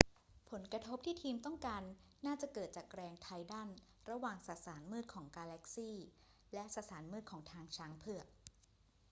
[0.49, 1.83] ผลกระทบที่ทีมต้องการ
[2.25, 3.69] น่าจะเกิดจากแรงไทดัล
[4.09, 5.91] ระหว่างสสารมืดของกาแล็กซี
[6.53, 8.27] และสสารมืดของทางช้างเผือก